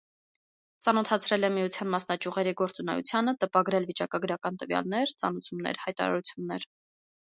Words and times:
Ծանոթացրել 0.85 1.45
է 1.49 1.51
միության 1.57 1.91
մասնաճյուղերի 1.95 2.55
գործունեությանը, 2.61 3.35
տպագրել 3.45 3.87
վիճակագրական 3.91 4.61
տվյալներ, 4.65 5.15
ծանուցումներ, 5.25 5.83
հայտարարություններ։ 5.87 6.67